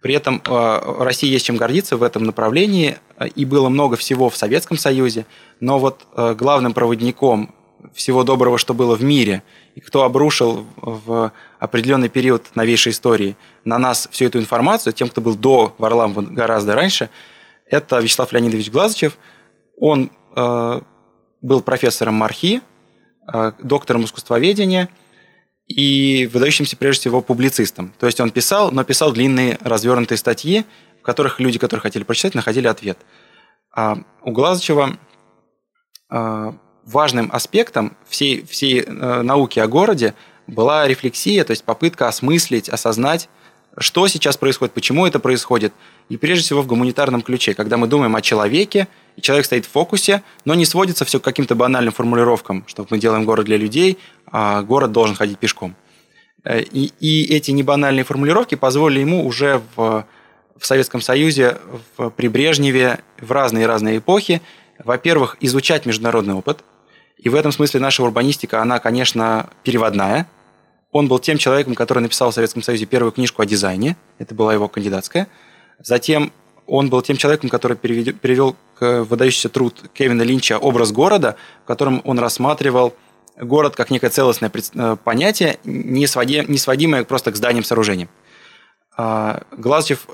[0.00, 2.98] При этом России есть чем гордиться в этом направлении,
[3.34, 5.26] и было много всего в Советском Союзе,
[5.60, 7.54] но вот главным проводником
[7.94, 9.42] всего доброго, что было в мире,
[9.74, 15.20] и кто обрушил в определенный период новейшей истории на нас всю эту информацию, тем, кто
[15.20, 17.10] был до Варламова гораздо раньше,
[17.66, 19.16] это Вячеслав Леонидович Глазычев.
[19.78, 20.80] Он э,
[21.40, 22.62] был профессором мархи,
[23.32, 24.88] э, доктором искусствоведения
[25.66, 27.92] и выдающимся прежде всего публицистом.
[27.98, 30.64] То есть он писал, но писал длинные развернутые статьи,
[31.00, 32.98] в которых люди, которые хотели прочитать, находили ответ.
[33.74, 34.98] А у Глазычева
[36.10, 36.52] э,
[36.84, 40.14] важным аспектом всей, всей э, науки о городе
[40.46, 43.28] была рефлексия, то есть попытка осмыслить, осознать,
[43.78, 45.72] что сейчас происходит, почему это происходит,
[46.08, 49.70] и прежде всего в гуманитарном ключе, когда мы думаем о человеке, и человек стоит в
[49.70, 53.98] фокусе, но не сводится все к каким-то банальным формулировкам, что мы делаем город для людей,
[54.26, 55.76] а город должен ходить пешком.
[56.44, 60.04] Э, и, и эти небанальные формулировки позволили ему уже в,
[60.58, 61.58] в Советском Союзе,
[61.96, 64.42] в, при Брежневе, в разные-разные эпохи,
[64.84, 66.64] во-первых, изучать международный опыт,
[67.16, 70.28] и в этом смысле наша урбанистика, она, конечно, переводная.
[70.90, 73.96] Он был тем человеком, который написал в Советском Союзе первую книжку о дизайне.
[74.18, 75.28] Это была его кандидатская.
[75.78, 76.32] Затем
[76.66, 82.00] он был тем человеком, который перевел к выдающийся труд Кевина Линча «Образ города», в котором
[82.04, 82.94] он рассматривал
[83.36, 88.08] город как некое целостное э, понятие, не, сводимое просто к зданиям, сооружениям.
[88.96, 90.06] А, Глазчев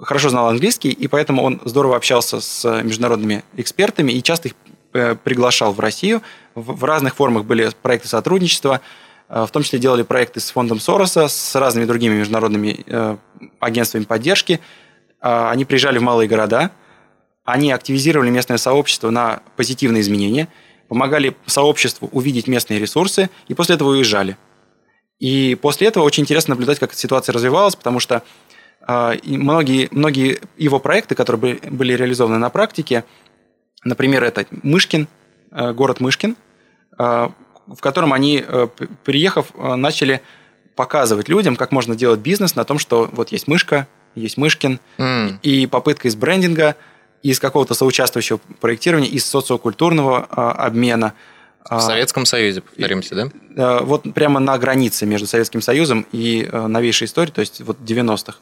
[0.00, 4.54] хорошо знал английский, и поэтому он здорово общался с международными экспертами и часто их
[4.94, 6.22] Э, приглашал в Россию.
[6.54, 8.82] В разных формах были проекты сотрудничества,
[9.30, 13.16] э, в том числе делали проекты с фондом Сороса, с разными другими международными э,
[13.58, 14.60] агентствами поддержки.
[15.20, 16.72] Они приезжали в малые города,
[17.44, 20.48] они активизировали местное сообщество на позитивные изменения,
[20.88, 24.36] помогали сообществу увидеть местные ресурсы и после этого уезжали.
[25.20, 28.24] И после этого очень интересно наблюдать, как ситуация развивалась, потому что
[28.88, 33.04] многие, многие его проекты, которые были реализованы на практике,
[33.84, 35.08] Например, это Мышкин,
[35.50, 36.36] э, город Мышкин,
[36.98, 37.28] э,
[37.66, 38.68] в котором они, э,
[39.04, 40.22] приехав, начали
[40.76, 45.38] показывать людям, как можно делать бизнес на том, что вот есть Мышка, есть Мышкин, mm.
[45.42, 46.76] и попытка из брендинга,
[47.22, 51.14] из какого-то соучаствующего проектирования, из социокультурного обмена.
[51.70, 53.80] В Советском Союзе, повторимся, да?
[53.82, 58.38] Вот прямо на границе между Советским Союзом и новейшей историей, то есть вот 90-х.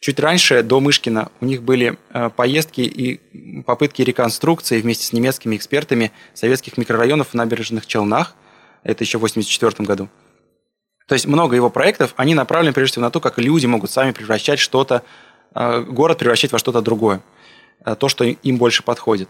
[0.00, 5.56] Чуть раньше, до Мышкина, у них были э, поездки и попытки реконструкции вместе с немецкими
[5.56, 8.34] экспертами советских микрорайонов в набережных Челнах.
[8.82, 10.08] Это еще в 1984 году.
[11.08, 14.12] То есть много его проектов, они направлены прежде всего на то, как люди могут сами
[14.12, 15.02] превращать что-то,
[15.54, 17.22] э, город превращать во что-то другое,
[17.84, 19.28] э, то, что им больше подходит.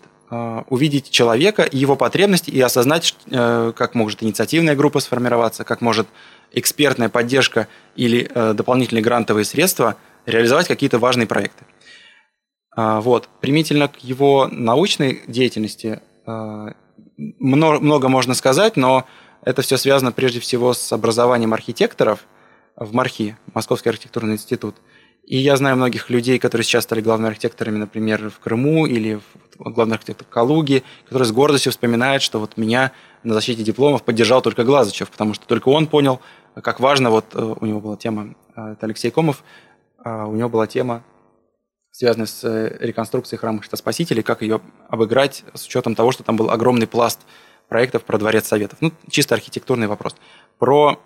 [0.71, 6.09] Увидеть человека его потребности и осознать, как может инициативная группа сформироваться, как может
[6.51, 9.95] экспертная поддержка или дополнительные грантовые средства–
[10.27, 11.65] реализовать какие-то важные проекты.
[12.75, 13.29] А, вот.
[13.41, 16.75] Примительно к его научной деятельности а,
[17.17, 19.07] много можно сказать, но
[19.43, 22.27] это все связано прежде всего с образованием архитекторов
[22.77, 24.77] в МАРХИ, Московский архитектурный институт.
[25.25, 29.21] И я знаю многих людей, которые сейчас стали главными архитекторами, например, в Крыму или
[29.59, 32.93] главный архитектор Калуги, которые с гордостью вспоминают, что вот меня
[33.25, 36.21] на защите дипломов поддержал только Глазычев, потому что только он понял,
[36.63, 39.43] как важно, вот э, у него была тема, э, это Алексей Комов,
[40.07, 41.03] у него была тема,
[41.91, 46.37] связанная с э, реконструкцией храма Христа Спасителя, как ее обыграть с учетом того, что там
[46.37, 47.21] был огромный пласт
[47.69, 48.79] проектов про Дворец Советов.
[48.81, 50.15] Ну, чисто архитектурный вопрос.
[50.59, 51.01] Про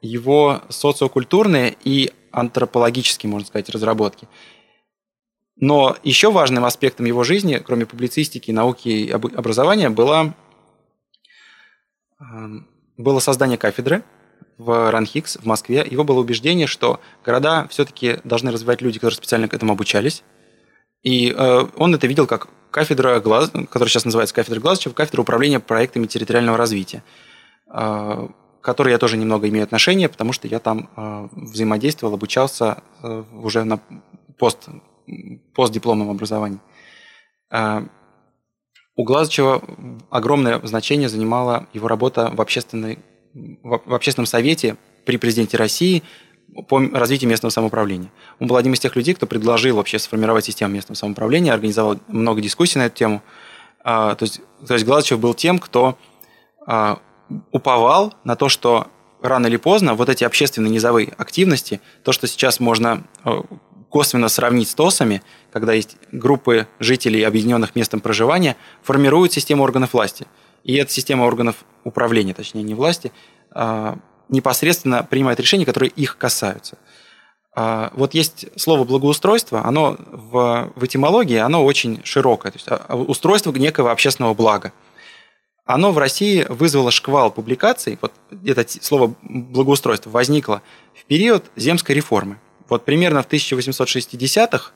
[0.00, 4.26] его социокультурные и антропологические, можно сказать, разработки.
[5.56, 10.34] Но еще важным аспектом его жизни, кроме публицистики, науки и образования, было,
[12.18, 14.02] эм, было создание кафедры–
[14.60, 19.48] в Ранхикс в Москве, его было убеждение, что города все-таки должны развивать люди, которые специально
[19.48, 20.22] к этому обучались.
[21.02, 25.60] И э, он это видел как кафедра глаз, которая сейчас называется кафедра Глазычева, кафедра управления
[25.60, 27.02] проектами территориального развития,
[27.72, 28.28] э,
[28.60, 33.64] которой я тоже немного имею отношение, потому что я там э, взаимодействовал, обучался э, уже
[33.64, 33.80] на
[34.38, 34.68] пост
[35.54, 36.60] постдипломном образовании.
[38.94, 39.62] У Глазычева
[40.10, 43.00] огромное значение занимала его работа в, общественной,
[43.34, 46.02] в общественном совете при президенте России
[46.68, 48.10] по развитию местного самоуправления.
[48.40, 52.40] Он был одним из тех людей, кто предложил вообще сформировать систему местного самоуправления, организовал много
[52.40, 53.22] дискуссий на эту тему.
[53.84, 55.96] А, то есть, то есть Глазычев был тем, кто
[56.66, 56.98] а,
[57.52, 58.88] уповал на то, что
[59.22, 63.42] рано или поздно вот эти общественные низовые активности, то, что сейчас можно а,
[63.88, 70.26] косвенно сравнить с ТОСами, когда есть группы жителей, объединенных местом проживания, формируют систему органов власти.
[70.64, 73.12] И эта система органов управления, точнее не власти,
[74.28, 76.78] непосредственно принимает решения, которые их касаются.
[77.52, 82.96] А, вот есть слово благоустройство, оно в, в этимологии, оно очень широкое, то есть а,
[82.96, 84.72] устройство некого общественного блага.
[85.64, 88.12] Оно в России вызвало шквал публикаций, вот
[88.44, 90.62] это слово благоустройство возникло
[90.94, 92.38] в период земской реформы.
[92.68, 94.72] Вот примерно в 1860-х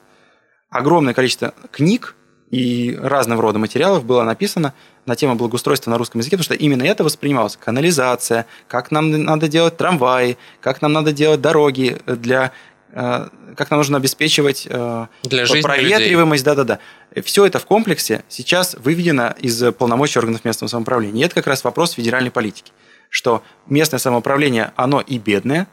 [0.69, 2.17] огромное количество книг
[2.55, 4.75] и разного рода материалов было написано
[5.07, 7.57] на тему благоустройства на русском языке, потому что именно это воспринималось.
[7.57, 12.53] Канализация, как нам надо делать трамваи, как нам надо делать дороги для
[12.93, 16.79] э, как нам нужно обеспечивать э, для проветриваемость, да-да-да.
[17.25, 21.23] Все это в комплексе сейчас выведено из полномочий органов местного самоуправления.
[21.23, 22.71] И это как раз вопрос федеральной политики,
[23.09, 25.67] что местное самоуправление, оно и бедное,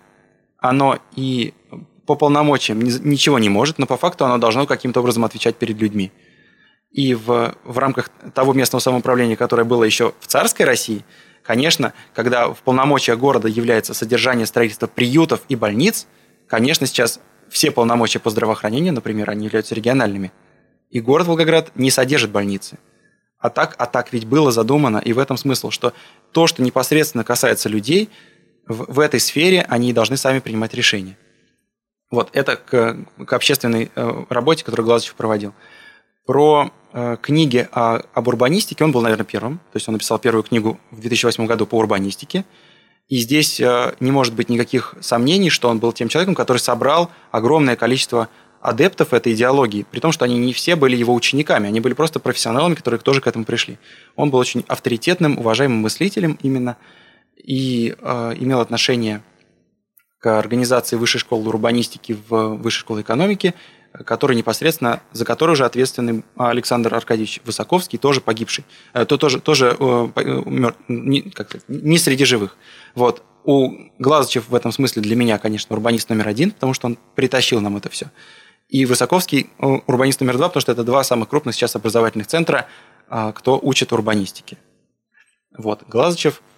[0.57, 1.53] оно и
[2.07, 6.11] по полномочиям ничего не может, но по факту оно должно каким-то образом отвечать перед людьми.
[6.91, 11.05] И в, в рамках того местного самоуправления, которое было еще в царской России,
[11.41, 16.07] конечно, когда в полномочия города является содержание строительства приютов и больниц,
[16.47, 20.31] конечно, сейчас все полномочия по здравоохранению, например, они являются региональными.
[20.89, 22.77] И город Волгоград не содержит больницы.
[23.39, 25.93] А так, а так ведь было задумано, и в этом смысл, что
[26.31, 28.09] то, что непосредственно касается людей,
[28.67, 31.17] в, в этой сфере они должны сами принимать решения.
[32.11, 35.53] Вот это к, к общественной э, работе, которую Глазычев проводил.
[36.31, 39.57] Про э, книги о, об урбанистике он был, наверное, первым.
[39.73, 42.45] То есть он написал первую книгу в 2008 году по урбанистике.
[43.09, 47.11] И здесь э, не может быть никаких сомнений, что он был тем человеком, который собрал
[47.31, 48.29] огромное количество
[48.61, 52.21] адептов этой идеологии, при том, что они не все были его учениками, они были просто
[52.21, 53.77] профессионалами, которые тоже к этому пришли.
[54.15, 56.77] Он был очень авторитетным, уважаемым мыслителем именно
[57.35, 59.21] и э, имел отношение
[60.19, 63.53] к организации высшей школы урбанистики в высшей школе экономики,
[63.91, 69.75] который непосредственно, за который уже ответственный Александр Аркадьевич Высоковский, тоже погибший, э, то тоже, тоже
[69.77, 72.55] э, умер, не, как не среди живых.
[72.95, 73.23] Вот.
[73.43, 77.59] У Глазычев в этом смысле для меня, конечно, урбанист номер один, потому что он притащил
[77.59, 78.07] нам это все.
[78.69, 82.67] И Высоковский э, урбанист номер два, потому что это два самых крупных сейчас образовательных центра,
[83.35, 84.57] кто учит урбанистике.
[85.57, 85.83] Вот.
[85.89, 86.50] Глазычев а,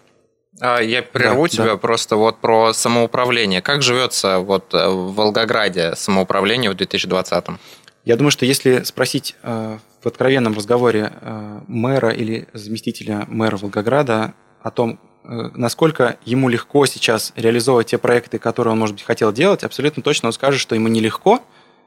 [0.61, 1.77] я прерву да, тебя да.
[1.77, 3.61] просто вот про самоуправление.
[3.61, 7.59] Как живется вот э, в Волгограде самоуправление в 2020-м?
[8.05, 14.33] Я думаю, что если спросить э, в откровенном разговоре э, мэра или заместителя мэра Волгограда
[14.61, 19.63] о том, насколько ему легко сейчас реализовывать те проекты, которые он, может быть, хотел делать,
[19.63, 21.41] абсолютно точно он скажет, что ему нелегко.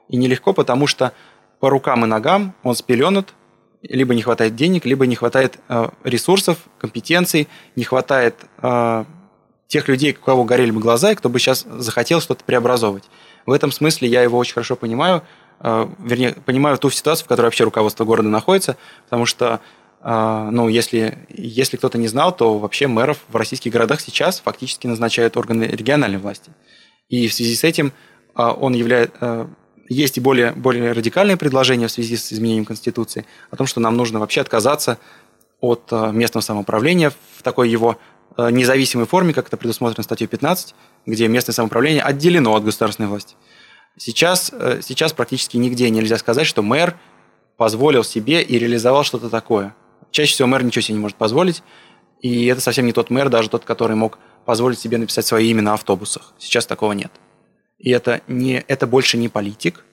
[0.09, 1.13] И нелегко, потому что
[1.59, 3.35] по рукам и ногам он спеленут,
[3.89, 9.05] либо не хватает денег, либо не хватает э, ресурсов, компетенций, не хватает э,
[9.69, 13.05] тех людей, у кого горели бы глаза, и кто бы сейчас захотел что-то преобразовывать.
[13.47, 15.23] В этом смысле я его очень хорошо понимаю,
[15.61, 19.61] э, вернее, понимаю ту ситуацию, в которой вообще руководство города находится, потому что
[20.05, 25.37] ну, если, если кто-то не знал, то вообще мэров в российских городах сейчас фактически назначают
[25.37, 26.53] органы региональной власти.
[27.09, 27.93] И в связи с этим
[28.37, 29.49] он является
[29.89, 33.97] есть и более, более радикальные предложения в связи с изменением Конституции о том, что нам
[33.97, 34.99] нужно вообще отказаться
[35.61, 37.99] от э, местного самоуправления в такой его
[38.37, 40.75] э, независимой форме, как это предусмотрено статьей 15,
[41.07, 43.37] где местное самоуправление отделено от государственной власти.
[43.97, 46.97] Сейчас, э, сейчас практически нигде нельзя сказать, что мэр
[47.57, 49.75] позволил себе и реализовал что-то такое.
[50.11, 51.63] Чаще всего мэр ничего себе не может позволить,
[52.21, 55.63] и это совсем не тот мэр, даже тот, который мог позволить себе написать свое имя
[55.63, 56.35] на автобусах.
[56.39, 57.11] Сейчас такого нет.
[57.79, 59.85] И это, не, это больше не политик,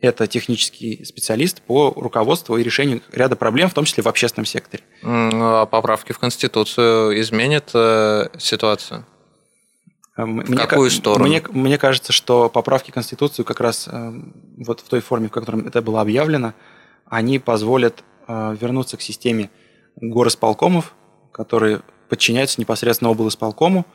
[0.00, 4.82] это технический специалист по руководству и решению ряда проблем, в том числе в общественном секторе.
[5.02, 9.06] А поправки в Конституцию изменят э, ситуацию?
[10.16, 11.26] Э, в мне, какую сторону?
[11.26, 14.12] Мне, мне кажется, что поправки в Конституцию как раз э,
[14.58, 16.54] вот в той форме, в которой это было объявлено,
[17.06, 19.50] они позволят э, вернуться к системе
[19.96, 20.94] горосполкомов,
[21.32, 23.86] которые подчиняются непосредственно облсполкому,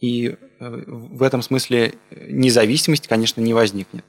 [0.00, 4.04] и в этом смысле независимость, конечно, не возникнет.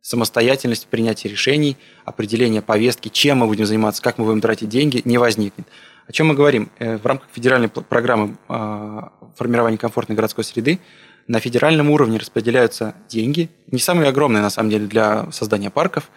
[0.00, 5.02] Самостоятельность в принятии решений, определение повестки, чем мы будем заниматься, как мы будем тратить деньги,
[5.04, 5.66] не возникнет.
[6.06, 6.70] О чем мы говорим?
[6.78, 10.78] Э, в рамках федеральной программы а, формирования комфортной городской среды
[11.26, 16.08] на федеральном уровне распределяются деньги, не самые огромные, на самом деле, для создания парков,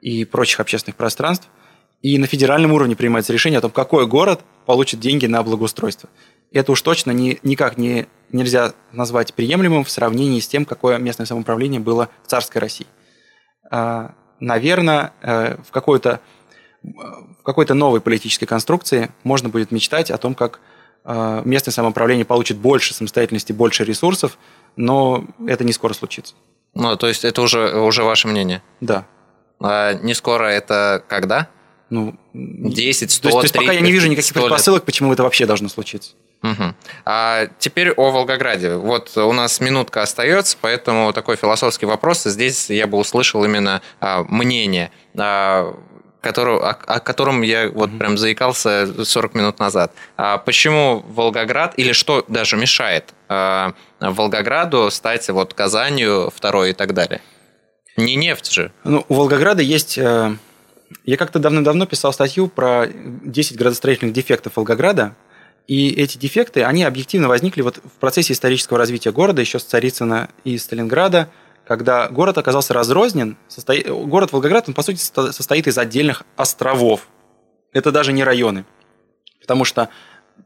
[0.00, 1.48] и прочих общественных пространств.
[2.02, 6.08] И на федеральном уровне принимается решение о том, какой город получит деньги на благоустройство.
[6.52, 11.26] Это уж точно не, никак не, нельзя назвать приемлемым в сравнении с тем, какое местное
[11.26, 12.86] самоуправление было в царской России.
[13.70, 16.20] А, наверное, э, в какой-то
[16.82, 20.60] в какой-то новой политической конструкции можно будет мечтать о том, как
[21.04, 24.36] э, местное самоуправление получит больше самостоятельности, больше ресурсов,
[24.76, 26.34] но это не скоро случится.
[26.74, 28.62] Ну, то есть это уже, уже ваше мнение?
[28.80, 29.06] Да.
[29.60, 31.48] А не скоро это когда?
[31.90, 35.22] Ну, 10, 100, то есть, то есть пока я не вижу никаких предпосылок, почему это
[35.22, 36.12] вообще должно случиться.
[36.42, 36.74] Угу.
[37.04, 38.74] А теперь о Волгограде.
[38.74, 42.24] Вот у нас минутка остается, поэтому такой философский вопрос.
[42.24, 45.76] Здесь я бы услышал именно а, мнение, а,
[46.20, 49.92] которого, о, о котором я вот mm прям заикался 40 минут назад.
[50.16, 56.94] А почему Волгоград, или что даже мешает а, Волгограду стать вот Казанью второй и так
[56.94, 57.20] далее?
[57.96, 58.72] Не нефть же.
[58.84, 59.98] Ну, у Волгограда есть...
[59.98, 60.34] Э,
[61.04, 65.14] я как-то давно-давно писал статью про 10 градостроительных дефектов Волгограда,
[65.66, 70.28] и эти дефекты, они объективно возникли вот в процессе исторического развития города, еще с Царицына
[70.44, 71.30] и Сталинграда,
[71.66, 73.36] когда город оказался разрознен.
[73.48, 73.74] Состо...
[74.04, 77.08] Город Волгоград, он, по сути, состоит из отдельных островов.
[77.72, 78.64] Это даже не районы.
[79.40, 79.88] Потому что,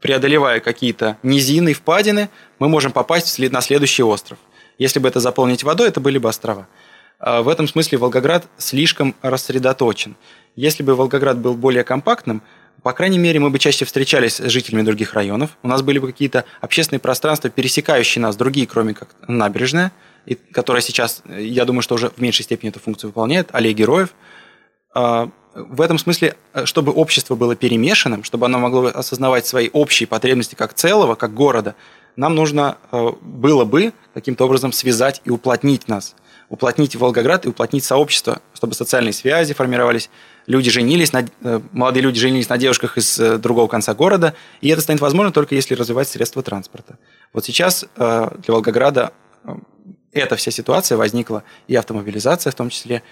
[0.01, 4.37] преодолевая какие-то низины, впадины, мы можем попасть на следующий остров.
[4.77, 6.67] Если бы это заполнить водой, это были бы острова.
[7.19, 10.15] А в этом смысле Волгоград слишком рассредоточен.
[10.55, 12.43] Если бы Волгоград был более компактным,
[12.83, 15.51] по крайней мере, мы бы чаще встречались с жителями других районов.
[15.63, 19.91] У нас были бы какие-то общественные пространства, пересекающие нас, другие, кроме как набережная,
[20.25, 24.09] и, которая сейчас, я думаю, что уже в меньшей степени эту функцию выполняет, аллея героев.
[24.93, 30.55] А, в этом смысле, чтобы общество было перемешанным, чтобы оно могло осознавать свои общие потребности
[30.55, 31.75] как целого, как города,
[32.15, 36.15] нам нужно э, было бы каким-то образом связать и уплотнить нас–
[36.49, 40.09] уплотнить Волгоград и уплотнить сообщество, чтобы социальные связи формировались,
[40.47, 44.69] люди женились, на, э, молодые люди женились на девушках из э, другого конца города, и
[44.69, 46.97] это станет возможно только если развивать средства транспорта.
[47.33, 49.11] Вот сейчас э, для Волгограда
[50.11, 53.03] эта вся ситуация возникла, и автомобилизация в том числе,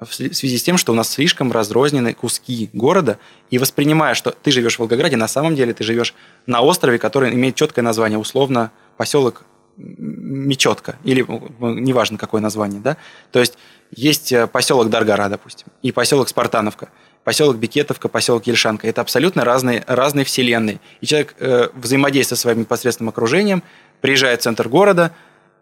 [0.00, 3.18] в связи с тем, что у нас слишком разрознены куски города,
[3.50, 6.14] и воспринимая, что ты живешь в Волгограде, на самом деле ты живешь
[6.46, 9.44] на острове, который имеет четкое название, условно поселок
[9.76, 11.24] Мечетка, или
[11.60, 12.96] неважно какое название, да,
[13.30, 13.56] то есть
[13.90, 16.88] есть э, поселок Даргара, допустим, и поселок Спартановка,
[17.24, 18.86] поселок Бикетовка, поселок Ельшанка.
[18.86, 20.80] Это абсолютно разные, разные вселенные.
[21.00, 23.62] И человек, э, взаимодействуя со своим непосредственным окружением,
[24.00, 25.14] приезжает в центр города,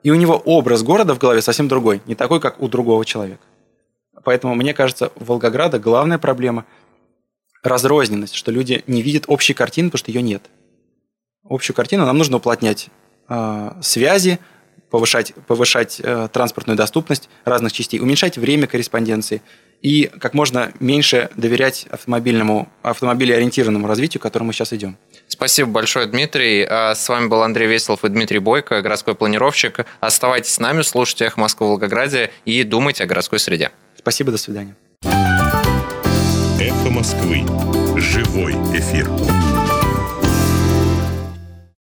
[0.02, 3.42] и у него образ города в голове совсем другой, не такой, как у другого человека.
[4.24, 6.64] Поэтому, мне кажется, у Волгограда главная проблема–
[7.62, 10.42] разрозненность, что люди не видят общей картины, потому что ее нет.
[11.48, 12.90] Общую картину нам нужно уплотнять
[13.28, 14.38] Э, связи,
[14.90, 19.42] повышать, повышать э, транспортную доступность разных частей, уменьшать время корреспонденции
[19.82, 24.96] и как можно меньше доверять автомобильному, автомобилеориентированному развитию, к которому мы сейчас идем.
[25.28, 26.64] Спасибо большое, Дмитрий.
[26.64, 29.84] А с вами был Андрей Веселов и Дмитрий Бойко, городской планировщик.
[30.00, 33.70] Оставайтесь с нами, слушайте «Эхо Москвы» в Волгограде и думайте о городской среде.
[33.98, 34.76] Спасибо, до свидания.
[36.60, 37.44] «Эхо Москвы».
[37.98, 39.08] Живой эфир.